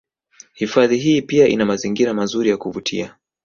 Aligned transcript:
Hifadhi 0.53 0.97
hii 0.97 1.21
pia 1.21 1.47
ina 1.47 1.65
mazingira 1.65 2.13
mazuri 2.13 2.49
ya 2.49 2.57
kuvutia 2.57 3.15